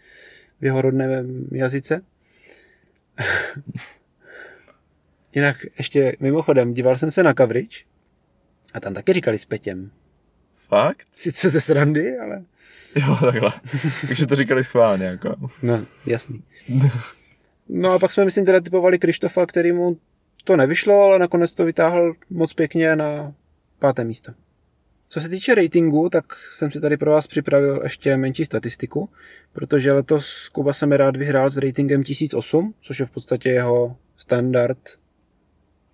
[0.60, 2.00] v jeho rodném jazyce.
[5.34, 7.78] Jinak ještě mimochodem, díval jsem se na coverage
[8.74, 9.90] a tam taky říkali s Petěm.
[10.72, 11.06] Fakt?
[11.16, 12.44] Sice ze srandy, ale...
[12.96, 13.52] Jo, takhle.
[14.06, 15.34] Takže to říkali schválně, jako.
[15.62, 16.42] No, jasný.
[17.68, 19.96] No a pak jsme, myslím, teda typovali Krištofa, který mu
[20.44, 23.34] to nevyšlo, ale nakonec to vytáhl moc pěkně na
[23.78, 24.32] páté místo.
[25.08, 29.08] Co se týče ratingu, tak jsem si tady pro vás připravil ještě menší statistiku,
[29.52, 34.78] protože letos Kuba rád vyhrál s ratingem 1008, což je v podstatě jeho standard,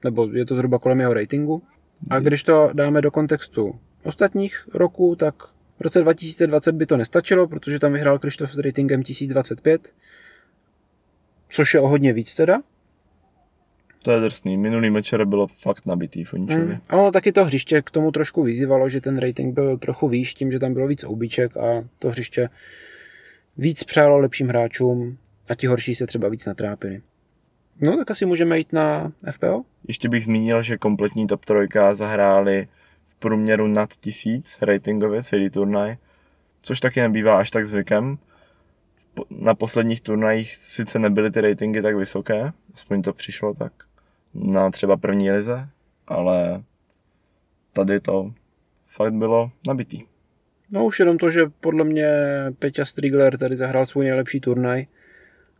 [0.04, 1.62] nebo je to zhruba kolem jeho ratingu.
[2.10, 5.34] A když to dáme do kontextu ostatních roků, tak
[5.78, 9.94] v roce 2020 by to nestačilo, protože tam vyhrál Krištof s ratingem 1025,
[11.48, 12.60] což je o hodně víc teda.
[14.02, 14.56] To je drsný.
[14.56, 16.74] Minulý mečer bylo fakt nabitý v Uničově.
[16.74, 16.80] Mm.
[16.88, 20.52] Ano, taky to hřiště k tomu trošku vyzývalo, že ten rating byl trochu výš tím,
[20.52, 22.48] že tam bylo víc obyček a to hřiště
[23.56, 25.18] víc přálo lepším hráčům
[25.48, 27.02] a ti horší se třeba víc natrápili.
[27.80, 29.62] No tak asi můžeme jít na FPO?
[29.88, 32.68] Ještě bych zmínil, že kompletní top trojka zahráli
[33.18, 35.96] průměru nad tisíc ratingově celý turnaj,
[36.60, 38.18] což taky nebývá až tak zvykem.
[39.30, 43.72] Na posledních turnajích sice nebyly ty ratingy tak vysoké, aspoň to přišlo tak
[44.34, 45.68] na třeba první lize,
[46.06, 46.62] ale
[47.72, 48.32] tady to
[48.84, 50.02] fakt bylo nabitý.
[50.70, 52.08] No už jenom to, že podle mě
[52.58, 54.86] Peťa Strigler tady zahrál svůj nejlepší turnaj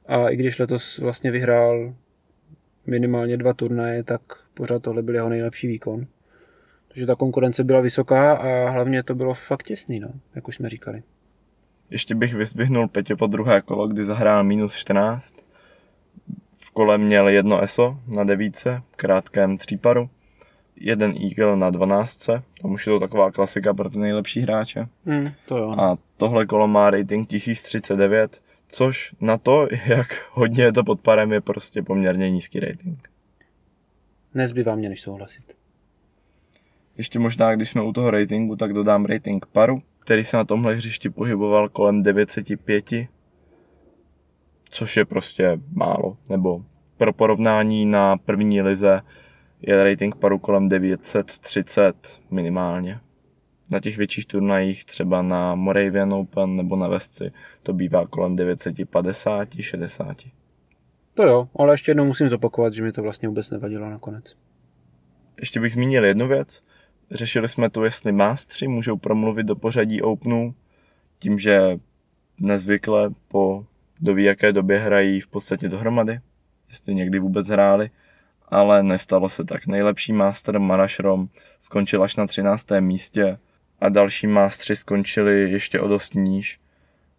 [0.07, 1.95] a i když letos vlastně vyhrál
[2.87, 4.21] minimálně dva turnaje, tak
[4.55, 6.07] pořád tohle byl jeho nejlepší výkon.
[6.89, 10.69] Takže ta konkurence byla vysoká a hlavně to bylo fakt těsný, no, jak už jsme
[10.69, 11.03] říkali.
[11.91, 15.35] Ještě bych vyzvihnul po druhé kolo, kdy zahrál minus 14.
[16.53, 20.11] V kole měl jedno ESO na devíce, krátkém tříparu,
[20.77, 22.27] jeden Eagle na 12,
[22.63, 24.89] tam už je to taková klasika pro ty nejlepší hráče.
[25.05, 25.71] Mm, to jo.
[25.79, 31.33] A tohle kolo má rating 1039, což na to, jak hodně je to pod parem,
[31.33, 33.11] je prostě poměrně nízký rating.
[34.35, 35.57] Nezbývá mě než souhlasit.
[36.99, 40.75] Ještě možná, když jsme u toho ratingu, tak dodám rating paru, který se na tomhle
[40.75, 42.91] hřišti pohyboval kolem 905,
[44.71, 46.65] což je prostě málo, nebo
[46.97, 49.01] pro porovnání na první lize
[49.61, 53.01] je rating paru kolem 930 minimálně.
[53.71, 57.33] Na těch větších turnajích, třeba na Moravian Open nebo na Vesci,
[57.63, 60.15] to bývá kolem 950-60.
[61.15, 64.37] To jo, ale ještě jednou musím zopakovat, že mi to vlastně vůbec nevadilo nakonec.
[65.41, 66.63] Ještě bych zmínil jednu věc.
[67.11, 70.55] Řešili jsme to, jestli mástři můžou promluvit do pořadí Openu,
[71.19, 71.79] tím, že
[72.41, 73.67] nezvykle po
[74.01, 76.21] doví jaké době hrají v podstatě dohromady,
[76.69, 77.91] jestli někdy vůbec hráli,
[78.49, 79.67] ale nestalo se tak.
[79.67, 82.67] Nejlepší master Marašrom skončil až na 13.
[82.81, 83.39] místě
[83.81, 86.61] a další mástři skončili ještě o dost níž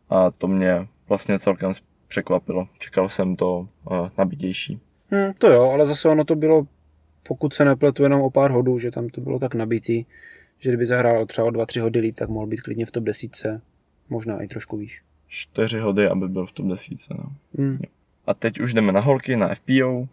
[0.09, 1.71] a to mě vlastně celkem
[2.07, 2.67] překvapilo.
[2.79, 4.79] Čekal jsem to uh, nabitější.
[5.11, 6.67] Hmm, to jo, ale zase ono to bylo,
[7.23, 10.05] pokud se nepletu, jenom o pár hodů, že tam to bylo tak nabitý,
[10.59, 13.61] že kdyby zahrál třeba o 2-3 hody líp, tak mohl být klidně v top 10,
[14.09, 15.01] možná i trošku výš.
[15.27, 16.93] 4 hody, aby byl v top 10.
[17.11, 17.31] No.
[17.57, 17.77] Hmm.
[18.25, 20.07] A teď už jdeme na holky, na FPO,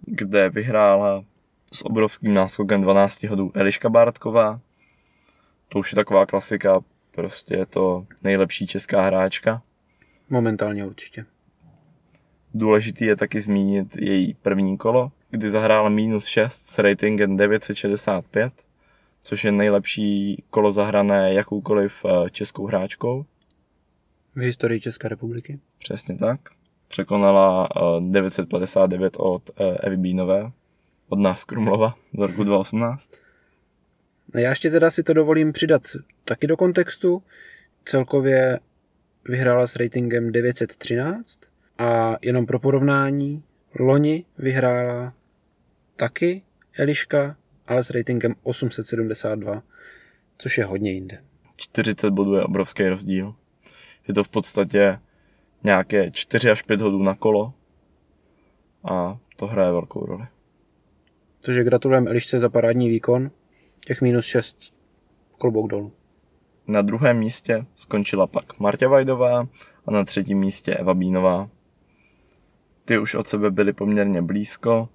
[0.00, 1.24] kde vyhrála
[1.72, 4.60] s obrovským náskokem 12 hodů Eliška Bártková.
[5.68, 9.62] To už je taková klasika, prostě je to nejlepší česká hráčka.
[10.30, 11.24] Momentálně určitě.
[12.56, 18.52] Důležitý je taky zmínit její první kolo, kdy zahrála minus 6 s ratingem 965,
[19.22, 23.24] což je nejlepší kolo zahrané jakoukoliv eh, českou hráčkou.
[24.36, 25.60] V historii České republiky.
[25.78, 26.40] Přesně tak.
[26.88, 30.50] Překonala eh, 959 od eh, Evy Bínové,
[31.08, 33.10] od nás Krumlova z roku 2018.
[34.34, 35.82] No Já ještě teda si to dovolím přidat
[36.24, 37.22] taky do kontextu.
[37.84, 38.58] Celkově
[39.24, 43.42] vyhrála s ratingem 913 a jenom pro porovnání,
[43.80, 45.14] loni vyhrála
[45.96, 46.42] taky
[46.78, 47.36] Eliška,
[47.66, 49.62] ale s ratingem 872,
[50.38, 51.22] což je hodně jinde.
[51.56, 53.34] 40 bodů je obrovský rozdíl.
[54.08, 54.98] Je to v podstatě
[55.64, 57.52] nějaké 4 až 5 hodů na kolo
[58.84, 60.26] a to hraje velkou roli.
[61.44, 63.30] Takže gratulujeme Elišce za parádní výkon.
[63.86, 64.74] Těch minus 6
[65.38, 65.92] klobouk dolů.
[66.66, 69.48] Na druhém místě skončila pak Marta Vajdová
[69.86, 71.48] a na třetím místě Eva Bínová.
[72.86, 74.88] Ty už od sebe byly poměrně blízko.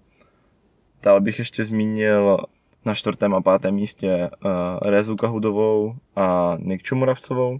[1.04, 2.38] Dál bych ještě zmínil
[2.86, 4.51] na čtvrtém a pátém místě uh,
[4.82, 7.60] Rezu Kahudovou a Nikču Moravcovou.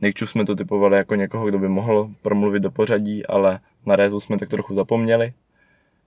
[0.00, 4.20] Nikču jsme to typovali jako někoho, kdo by mohl promluvit do pořadí, ale na Rezu
[4.20, 5.32] jsme tak trochu zapomněli.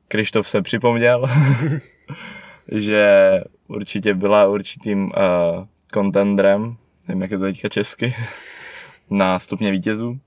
[0.07, 1.25] Krištof se připomněl,
[2.71, 3.31] že
[3.67, 5.11] určitě byla určitým uh,
[5.93, 8.15] contendrem, nevím, jak je to teďka česky,
[9.09, 10.19] na stupně vítězů.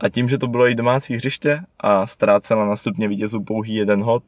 [0.00, 4.02] A tím, že to bylo i domácí hřiště a ztrácela na stupně vítězů pouhý jeden
[4.02, 4.22] hod,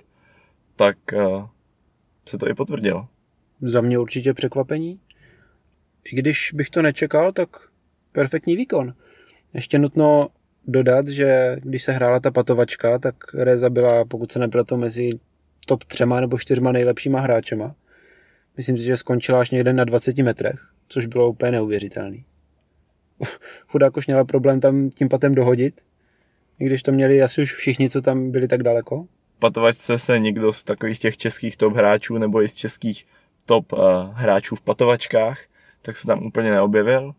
[0.76, 1.46] tak uh,
[2.28, 3.08] se to i potvrdilo.
[3.60, 5.00] Za mě určitě překvapení.
[6.12, 7.48] I když bych to nečekal, tak
[8.12, 8.94] perfektní výkon.
[9.54, 10.28] Ještě nutno
[10.66, 15.10] dodat, že když se hrála ta patovačka, tak Reza byla, pokud se nepletu, mezi
[15.66, 17.74] top třema nebo čtyřma nejlepšíma hráčema.
[18.56, 22.24] Myslím si, že skončila až někde na 20 metrech, což bylo úplně neuvěřitelný.
[23.68, 25.80] Chudák už měla problém tam tím patem dohodit,
[26.58, 29.06] i když to měli asi už všichni, co tam byli tak daleko.
[29.38, 33.06] Patovačce se nikdo z takových těch českých top hráčů nebo i z českých
[33.46, 33.78] top uh,
[34.12, 35.40] hráčů v patovačkách,
[35.82, 37.14] tak se tam úplně neobjevil.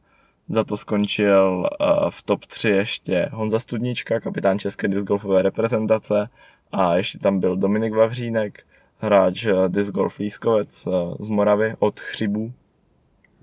[0.49, 6.29] Za to skončil uh, v top 3 ještě Honza Studnička, kapitán české discgolfové reprezentace
[6.71, 8.65] a ještě tam byl Dominik Vavřínek,
[8.97, 12.53] hráč uh, disc golf Lískovec uh, z Moravy od Chřibů.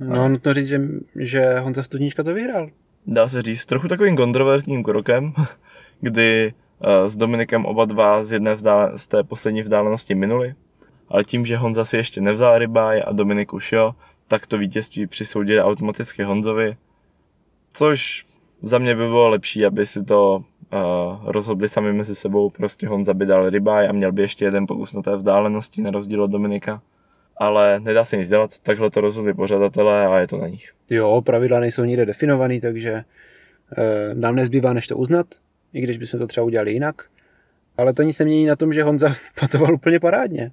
[0.00, 0.80] No, nutno říct, že,
[1.16, 2.70] že Honza Studnička to vyhrál.
[3.06, 5.32] Dá se říct, trochu takovým kontroverzním krokem,
[6.00, 10.54] kdy uh, s Dominikem oba dva z jedné vzdále, z té poslední vzdálenosti minuli,
[11.08, 13.94] ale tím, že Honza si ještě nevzal rybáj a Dominik už jo,
[14.28, 16.76] tak to vítězství přisoudili automaticky Honzovi,
[17.72, 18.24] což
[18.62, 23.14] za mě by bylo lepší, aby si to uh, rozhodli sami mezi sebou, prostě Honza
[23.14, 26.30] by dal rybáj a měl by ještě jeden pokus na té vzdálenosti, na rozdíl od
[26.30, 26.82] Dominika.
[27.40, 30.72] Ale nedá se nic dělat, takhle to rozhodli pořadatelé a je to na nich.
[30.90, 33.04] Jo, pravidla nejsou nikde definovaný, takže e,
[34.14, 35.26] nám nezbývá než to uznat,
[35.72, 37.02] i když bychom to třeba udělali jinak.
[37.76, 40.52] Ale to nic nemění na tom, že Honza patoval úplně parádně.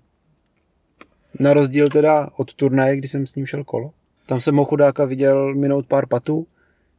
[1.39, 3.91] Na rozdíl teda od turnaje, kdy jsem s ním šel kolo.
[4.25, 6.47] Tam jsem mohl chudáka viděl minout pár patů,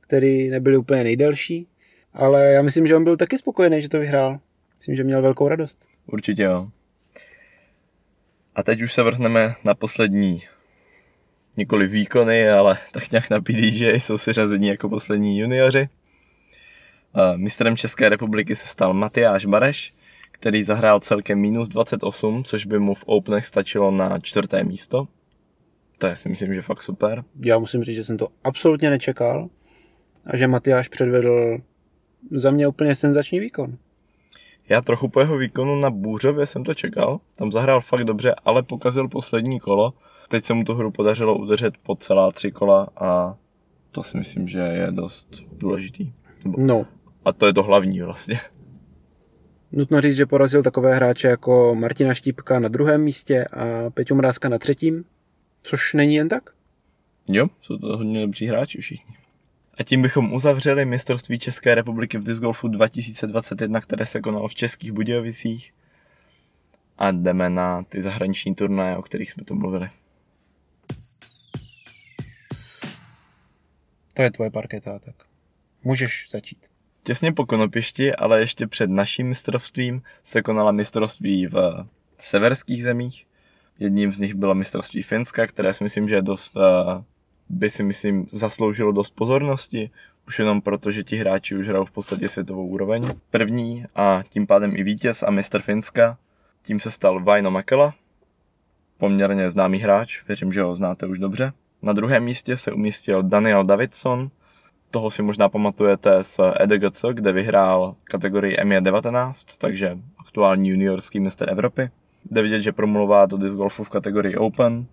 [0.01, 1.69] který nebyly úplně nejdelší,
[2.15, 4.39] ale já myslím, že on byl taky spokojený, že to vyhrál.
[4.79, 5.87] Myslím, že měl velkou radost.
[6.07, 6.69] Určitě jo.
[8.59, 10.43] A teď už se vrhneme na poslední
[11.57, 15.89] nikoli výkony, ale tak nějak na PDJ jsou si řazení jako poslední junioři.
[17.37, 19.95] Mistrem České republiky se stal Matyáš Bareš,
[20.33, 25.09] který zahrál celkem minus 28, což by mu v Openech stačilo na čtvrté místo.
[25.99, 27.25] To je si myslím, že fakt super.
[27.45, 29.49] Já musím říct, že jsem to absolutně nečekal
[30.27, 31.59] a že Matyáš předvedl
[32.31, 33.79] za mě úplně senzační výkon.
[34.69, 38.63] Já trochu po jeho výkonu na Bůřově jsem to čekal, tam zahrál fakt dobře, ale
[38.63, 39.93] pokazil poslední kolo.
[40.29, 43.37] Teď se mu tu hru podařilo udržet po celá tři kola a
[43.91, 46.13] to si myslím, že je dost důležitý.
[46.45, 46.87] No.
[47.25, 48.41] A to je to hlavní vlastně.
[49.73, 54.49] Nutno říct, že porazil takové hráče jako Martina Štípka na druhém místě a Peťu Mrázka
[54.49, 55.05] na třetím,
[55.63, 56.51] což není jen tak.
[57.29, 59.18] Jo, jsou to hodně dobří hráči všichni.
[59.79, 64.55] A tím bychom uzavřeli mistrovství České republiky v disc golfu 2021, které se konalo v
[64.55, 65.75] Českých Budějovicích.
[66.99, 69.91] A jdeme na ty zahraniční turnaje, o kterých jsme tu mluvili.
[74.15, 75.15] To je tvoje parketa, tak
[75.85, 76.59] můžeš začít.
[77.03, 81.87] Těsně po Konopišti, ale ještě před naším mistrovstvím se konala mistrovství v
[82.19, 83.27] severských zemích.
[83.79, 86.63] Jedním z nich bylo mistrovství Finska, které si myslím, že je dost uh,
[87.49, 89.91] by si myslím zasloužilo dost pozornosti,
[90.27, 93.11] už jenom proto, že ti hráči už hrajou v podstatě světovou úroveň.
[93.31, 96.19] První a tím pádem i vítěz a mistr Finska,
[96.63, 97.95] tím se stal Vaino Makela,
[98.99, 101.53] poměrně známý hráč, věřím, že ho znáte už dobře.
[101.83, 104.31] Na druhém místě se umístil Daniel Davidson,
[104.91, 111.91] toho si možná pamatujete z EDGC, kde vyhrál kategorii M19, takže aktuální juniorský mistr Evropy.
[112.31, 114.87] Jde vidět, že promluvá do disc golfu v kategorii Open,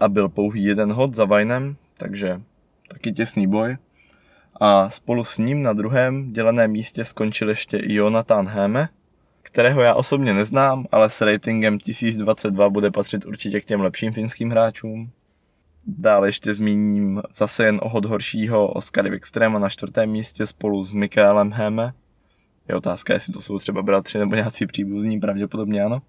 [0.00, 2.40] a byl pouhý jeden hod za Vajnem, takže
[2.88, 3.76] taky těsný boj.
[4.60, 8.88] A spolu s ním na druhém děleném místě skončil ještě i Jonathan Heme,
[9.42, 14.50] kterého já osobně neznám, ale s ratingem 1022 bude patřit určitě k těm lepším finským
[14.50, 15.10] hráčům.
[15.86, 20.92] Dále ještě zmíním zase jen o hod horšího Oskary Wikströma na čtvrtém místě spolu s
[20.92, 21.92] Mikaelem Heme.
[22.68, 26.02] Je otázka, jestli to jsou třeba bratři nebo nějací příbuzní, pravděpodobně ano.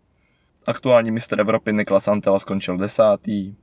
[0.65, 3.55] Aktuální mistr Evropy Niklas Antela skončil desátý,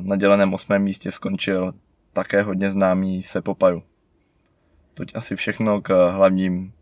[0.00, 1.72] na děleném osmém místě skončil
[2.12, 3.82] také hodně známý Sepopaju.
[4.94, 6.72] Toť asi všechno k hlavním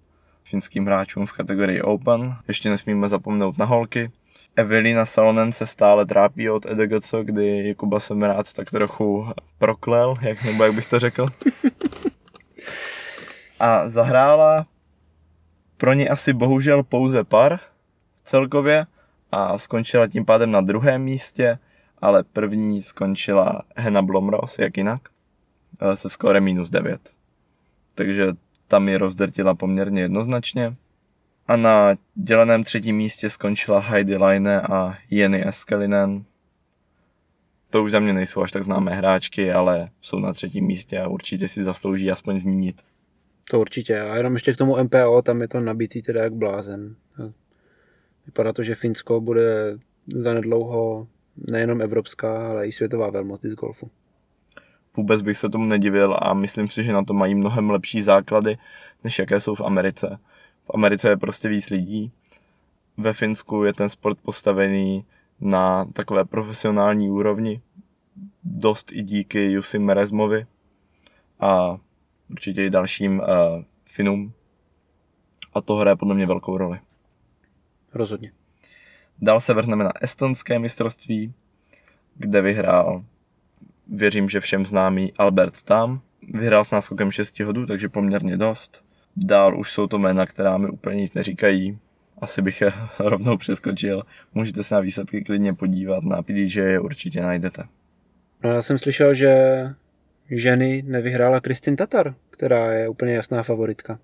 [0.44, 2.36] finským hráčům v kategorii Open.
[2.48, 4.10] Ještě nesmíme zapomenout na holky.
[4.56, 9.26] Evelina Salonen se stále trápí od EDGC, kdy Jakuba jsem rád tak trochu
[9.58, 11.26] proklel, jak, nebo jak bych to řekl.
[13.60, 14.66] A zahrála
[15.76, 17.60] pro ně asi bohužel pouze par
[18.24, 18.86] celkově
[19.32, 21.58] a skončila tím pádem na druhém místě
[22.02, 25.08] ale první skončila Hena Blomros, jak jinak,
[25.80, 27.00] eh, se skórem minus 9.
[27.94, 28.32] Takže
[28.68, 30.76] tam je rozdrtila poměrně jednoznačně.
[31.46, 36.24] A na děleném třetím místě skončila Heidi Line a Jenny Eskelinen.
[37.70, 41.08] To už za mě nejsou až tak známé hráčky, ale jsou na třetím místě a
[41.08, 42.82] určitě si zaslouží aspoň zmínit.
[43.50, 44.00] To určitě.
[44.00, 46.96] A jenom ještě k tomu MPO, tam je to nabitý teda jak blázen.
[48.26, 51.06] Vypadá to, že Finsko bude zanedlouho
[51.46, 53.90] nejenom evropská, ale i světová velmoc disc golfu.
[54.96, 58.58] Vůbec bych se tomu nedivil a myslím si, že na to mají mnohem lepší základy,
[59.04, 60.18] než jaké jsou v Americe.
[60.64, 62.12] V Americe je prostě víc lidí.
[62.96, 65.04] Ve Finsku je ten sport postavený
[65.40, 67.62] na takové profesionální úrovni.
[68.44, 70.46] Dost i díky Jussi Merezmovi
[71.40, 71.78] a
[72.30, 73.26] určitě i dalším uh,
[73.84, 74.32] Finům.
[75.54, 76.80] A to hraje podle mě velkou roli.
[77.94, 78.32] Rozhodně.
[79.22, 81.34] Dál se vrhneme na estonské mistrovství,
[82.16, 83.04] kde vyhrál,
[83.88, 86.00] věřím, že všem známý Albert Tam.
[86.34, 88.84] Vyhrál s náskokem 6 hodů, takže poměrně dost.
[89.16, 91.78] Dál už jsou to jména, která mi úplně nic neříkají.
[92.18, 94.02] Asi bych je rovnou přeskočil.
[94.34, 97.64] Můžete se na výsledky klidně podívat, na PDJ je určitě najdete.
[98.44, 99.34] No já jsem slyšel, že
[100.30, 103.98] ženy nevyhrála Kristin Tatar, která je úplně jasná favoritka.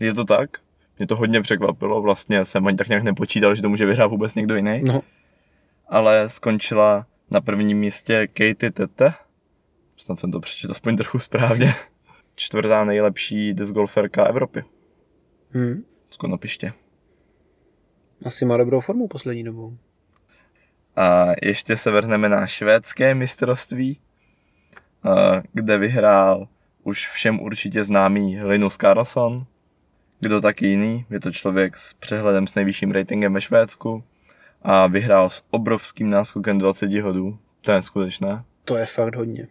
[0.00, 0.50] Je to tak?
[0.98, 4.34] Mě to hodně překvapilo, vlastně jsem ani tak nějak nepočítal, že to může vyhrát vůbec
[4.34, 4.82] někdo jiný.
[4.84, 5.00] No.
[5.88, 9.14] Ale skončila na prvním místě Katie Tete,
[9.96, 11.74] snad jsem to přečetl aspoň trochu správně,
[12.34, 14.64] čtvrtá nejlepší disc golferka Evropy.
[15.50, 15.84] Hmm.
[16.10, 16.72] Z Konopiště.
[18.24, 19.76] Asi má dobrou formu poslední dobou.
[20.96, 24.00] A ještě se vrhneme na švédské mistrovství,
[25.52, 26.48] kde vyhrál
[26.82, 29.36] už všem určitě známý Linus Carlson,
[30.20, 34.04] kdo taky jiný, je to člověk s přehledem s nejvyšším ratingem ve Švédsku
[34.62, 37.38] a vyhrál s obrovským náskokem 20 hodů.
[37.60, 38.44] To je skutečné.
[38.64, 39.48] To je fakt hodně.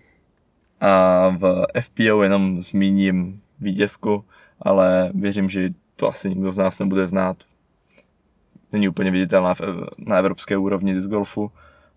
[0.81, 4.25] A v FPO jenom zmíním vítězku,
[4.61, 7.37] ale věřím, že to asi nikdo z nás nebude znát.
[8.73, 9.53] Není úplně viditelná
[9.97, 11.51] na evropské úrovni disc golfu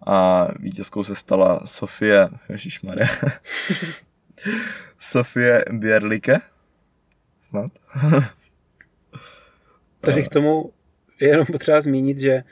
[0.06, 3.06] a vítězkou se stala Sofie, ježišmarja,
[4.98, 6.40] Sofie Bierlike,
[7.40, 7.72] snad.
[10.00, 10.72] Tady k tomu
[11.20, 12.42] je jenom potřeba zmínit, že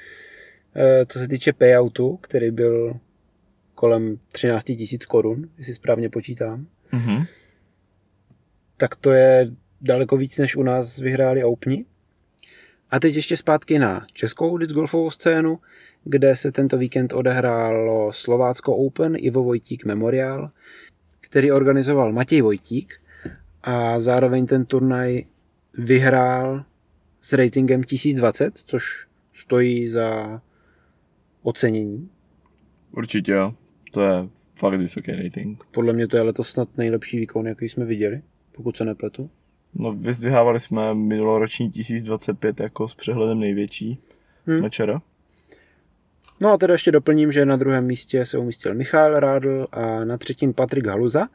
[0.76, 2.96] eh, co se týče payoutu, který byl
[3.74, 7.24] kolem 13 tisíc korun, jestli správně počítám, Mhm.
[8.76, 11.84] tak to je daleko víc, než u nás vyhráli Openi.
[12.90, 15.58] A teď ještě zpátky na českou discgolfovou scénu,
[16.04, 20.50] kde se tento víkend odehrálo Slovácko Open Ivo Vojtík Memorial,
[21.20, 22.94] který organizoval Matěj Vojtík
[23.62, 25.24] a zároveň ten turnaj
[25.78, 26.64] vyhrál
[27.20, 30.40] s ratingem 1020, což stojí za
[31.42, 32.10] ocenění.
[32.92, 33.54] Určitě jo.
[33.92, 35.64] To je fakt vysoký rating.
[35.70, 39.30] Podle mě to je letos snad nejlepší výkon, jaký jsme viděli, pokud se nepletu.
[39.74, 43.98] No vyzdvihávali jsme minuloroční 1025 jako s přehledem největší
[44.46, 44.60] Hmm.
[44.62, 45.02] mečera.
[46.42, 50.18] No a teda ještě doplním, že na druhém místě se umístil Michal Rádl a na
[50.18, 51.28] třetím Patrik Haluza.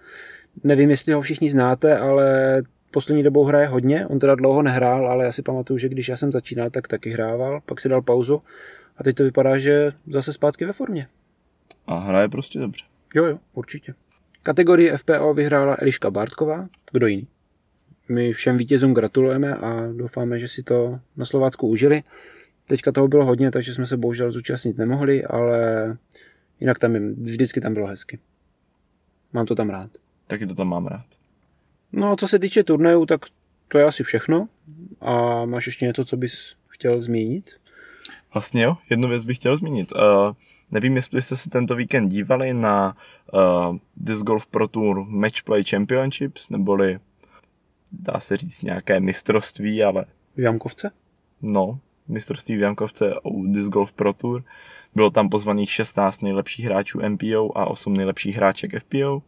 [0.63, 2.61] Nevím, jestli ho všichni znáte, ale
[2.93, 4.07] poslední dobou hraje hodně.
[4.07, 7.09] On teda dlouho nehrál, ale já si pamatuju, že když já jsem začínal, tak taky
[7.09, 7.61] hrával.
[7.65, 8.41] Pak si dal pauzu
[8.97, 11.07] a teď to vypadá, že zase zpátky ve formě.
[11.87, 12.83] A hraje prostě dobře.
[13.15, 13.93] Jo, jo, určitě.
[14.43, 16.67] Kategorii FPO vyhrála Eliška Bartková.
[16.91, 17.27] Kdo jiný?
[18.09, 22.03] My všem vítězům gratulujeme a doufáme, že si to na Slovácku užili.
[22.67, 25.97] Teďka toho bylo hodně, takže jsme se bohužel zúčastnit nemohli, ale
[26.59, 28.19] jinak tam je, vždycky tam bylo hezky.
[29.33, 29.89] Mám to tam rád.
[30.27, 31.05] Taky to tam mám rád.
[31.93, 33.25] No a co se týče turnajů, tak
[33.67, 34.47] to je asi všechno.
[35.01, 37.51] A máš ještě něco, co bys chtěl zmínit?
[38.33, 39.91] Vlastně jo, jednu věc bych chtěl zmínit.
[39.91, 39.99] Uh,
[40.71, 42.95] nevím, jestli jste se tento víkend dívali na
[43.33, 46.99] uh, Disc Golf Pro Tour Match Play Championships, neboli
[47.91, 50.91] dá se říct nějaké mistrovství, ale V Jamkovce?
[51.41, 54.43] no, mistrovství v Jankovce u Disc Golf Pro Tour.
[54.95, 59.21] Bylo tam pozvaných 16 nejlepších hráčů MPO a 8 nejlepších hráček FPO.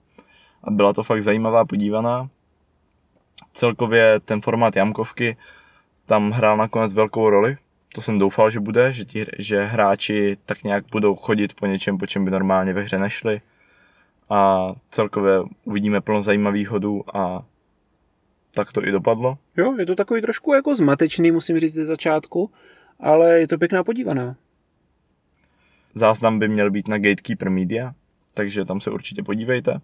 [0.64, 2.30] A byla to fakt zajímavá podívaná.
[3.54, 5.38] Celkově ten formát Jamkovky
[6.06, 7.58] tam hrál nakonec velkou roli.
[7.94, 11.98] To jsem doufal, že bude, že, ti, že hráči tak nějak budou chodit po něčem,
[11.98, 13.42] po čem by normálně ve hře nešli.
[14.30, 15.34] A celkově
[15.64, 17.44] uvidíme plno zajímavých hodů a
[18.52, 19.38] tak to i dopadlo.
[19.58, 22.52] Jo, je to takový trošku jako zmatečný, musím říct ze začátku,
[23.00, 24.36] ale je to pěkná podívaná.
[25.94, 27.94] Záznam by měl být na Gatekeeper Media,
[28.34, 29.82] takže tam se určitě podívejte.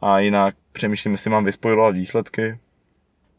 [0.00, 2.58] A jinak přemýšlím, jestli mám vyspojovat výsledky.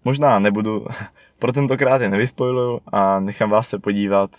[0.05, 0.85] Možná nebudu,
[1.39, 4.29] pro tentokrát je nevyspojuju a nechám vás se podívat.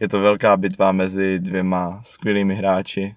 [0.00, 3.16] Je to velká bitva mezi dvěma skvělými hráči,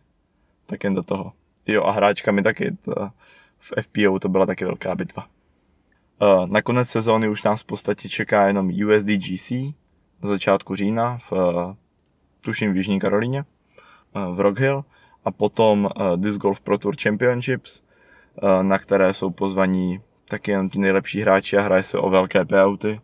[0.66, 1.34] tak jen do toho.
[1.68, 3.10] Jo a hráčkami taky, to,
[3.58, 5.28] v FPO to byla taky velká bitva.
[6.22, 9.52] Eh, Na konec sezóny už nás v podstatě čeká jenom USDGC
[10.24, 11.76] na začátku října v, eh,
[12.42, 14.86] tuším v Jižní Karolíně eh, v Rock Hill
[15.26, 17.84] a potom Disc Golf Pro Tour Championships,
[18.62, 23.02] na které jsou pozvaní taky jen ti nejlepší hráči a hraje se o velké payouty.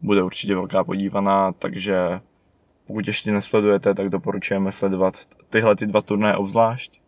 [0.00, 2.20] Bude určitě velká podívaná, takže
[2.86, 5.14] pokud ještě nesledujete, tak doporučujeme sledovat
[5.48, 7.00] tyhle ty dva turnaje obzvlášť.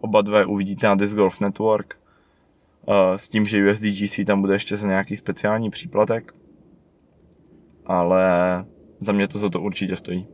[0.00, 1.98] Oba dvě uvidíte na Disc Golf Network
[2.88, 6.34] eh, s tím, že USDGC tam bude ještě za nějaký speciální příplatek.
[7.86, 8.24] Ale
[8.98, 10.28] za mě to za to určitě stojí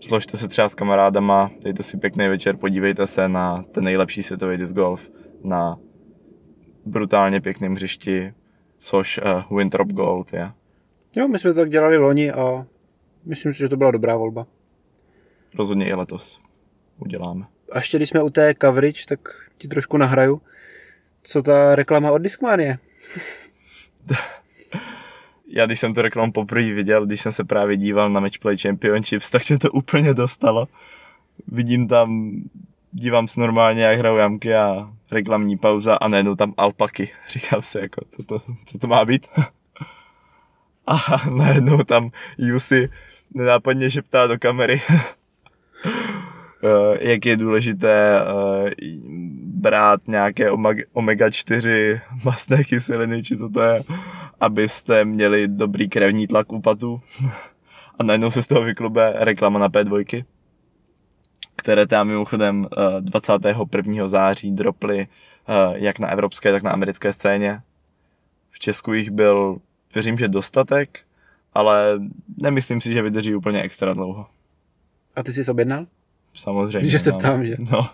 [0.00, 4.56] složte se třeba s kamarádama, dejte si pěkný večer, podívejte se na ten nejlepší světový
[4.56, 5.10] disc golf
[5.44, 5.78] na
[6.90, 8.34] brutálně pěkném hřišti,
[8.76, 9.20] což
[9.50, 10.52] uh, Winthrop Gold je.
[11.16, 12.66] Jo, my jsme to tak dělali loni a
[13.24, 14.46] myslím si, že to byla dobrá volba.
[15.54, 16.40] Rozhodně i letos
[16.98, 17.46] uděláme.
[17.72, 19.20] A ještě když jsme u té coverage, tak
[19.58, 20.42] ti trošku nahraju.
[21.22, 22.78] Co ta reklama od Discmanie?
[25.52, 29.30] Já když jsem tu reklamu poprvé viděl, když jsem se právě díval na Matchplay Championships,
[29.30, 30.66] tak mě to úplně dostalo.
[31.48, 32.32] Vidím tam,
[32.92, 37.10] dívám se normálně, jak hrajou jamky a reklamní pauza a najednou tam alpaky.
[37.28, 39.26] Říkám si, jako, co to, co to má být?
[40.86, 42.88] A najednou tam Jussi
[43.34, 45.00] nenápadně šeptá do kamery, eh,
[47.10, 48.70] jak je důležité eh,
[49.44, 53.82] brát nějaké omag- omega-4 mastné kyseliny, či co to je,
[54.40, 57.00] abyste měli dobrý krevní tlak u patů.
[57.98, 60.24] A najednou se z toho vyklube reklama na P2,
[61.60, 64.08] které tam mimochodem eh, 21.
[64.08, 67.62] září droply eh, jak na evropské, tak na americké scéně.
[68.50, 69.58] V Česku jich byl,
[69.94, 71.00] věřím, že dostatek,
[71.54, 72.00] ale
[72.36, 74.26] nemyslím si, že vydrží úplně extra dlouho.
[75.16, 75.86] A ty jsi objednal?
[76.34, 76.88] Samozřejmě.
[76.88, 77.18] Že se no.
[77.18, 77.56] ptám, že?
[77.72, 77.90] No.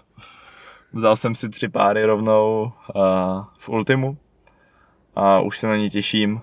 [0.92, 3.02] Vzal jsem si tři páry rovnou uh,
[3.58, 4.18] v Ultimu
[5.14, 6.40] a už se na ně těším.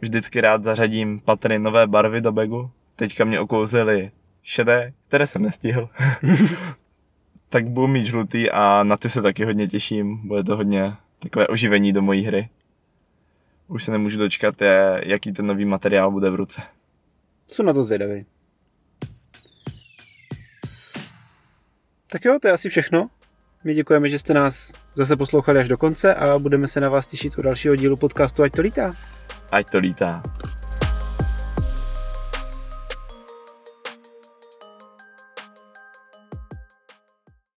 [0.00, 2.70] Vždycky rád zařadím patry nové barvy do bagu.
[2.96, 4.10] Teďka mě okouzily
[4.44, 5.88] šedé, které jsem nestihl.
[7.48, 10.28] tak budu mít žlutý a na ty se taky hodně těším.
[10.28, 12.48] Bude to hodně takové oživení do mojí hry.
[13.68, 16.62] už se nemůžu dočkat, je, jaký ten nový materiál bude v ruce.
[17.46, 18.26] Jsou na to zvědavý.
[22.06, 23.06] Tak jo, to je asi všechno.
[23.64, 27.06] My děkujeme, že jste nás zase poslouchali až do konce a budeme se na vás
[27.06, 28.92] těšit u dalšího dílu podcastu Ať to lítá.
[29.52, 30.22] Ať to lítá.